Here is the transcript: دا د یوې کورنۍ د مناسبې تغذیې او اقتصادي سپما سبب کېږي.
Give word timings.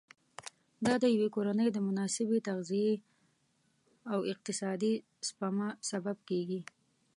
دا 0.85 0.93
د 1.03 1.05
یوې 1.15 1.29
کورنۍ 1.35 1.67
د 1.71 1.77
مناسبې 1.87 2.37
تغذیې 2.47 2.93
او 4.11 4.19
اقتصادي 4.31 4.93
سپما 5.27 5.69
سبب 5.89 6.17
کېږي. 6.29 6.61